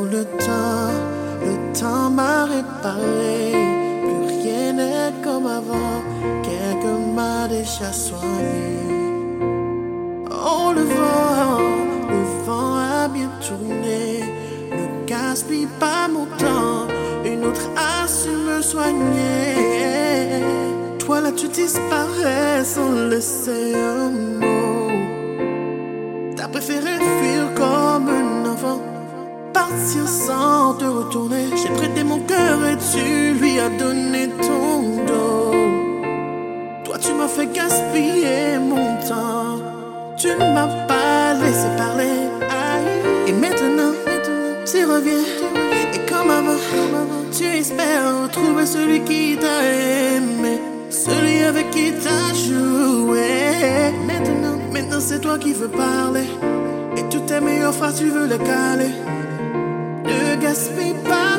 [0.00, 0.92] Le temps,
[1.40, 3.52] le temps m'a réparé.
[4.04, 6.02] Plus rien n'est comme avant.
[6.42, 8.76] Quelqu'un m'a déjà soigné.
[10.30, 11.58] Oh, le vent,
[12.10, 14.24] le vent a bien tourné.
[14.70, 16.86] Ne gaspille pas mon temps.
[17.24, 20.42] Une autre a su me soigner.
[20.98, 24.41] Toi là, tu disparais sans laisser.
[30.06, 31.46] Sans te retourner.
[31.56, 35.52] J'ai prêté mon cœur et tu lui as donné ton dos.
[36.84, 39.58] Toi, tu m'as fait gaspiller mon temps.
[40.16, 42.30] Tu ne m'as pas laissé parler.
[43.26, 43.92] Et maintenant,
[44.64, 45.24] tu reviens.
[45.94, 46.60] Et comme avant,
[47.36, 50.60] tu espères retrouver celui qui t'a aimé.
[50.90, 53.92] Celui avec qui t'as joué.
[54.06, 56.28] Maintenant, maintenant c'est toi qui veux parler.
[56.96, 58.92] Et toutes tes meilleures phrases, tu veux les caler.
[60.52, 61.38] Ne gaspille pas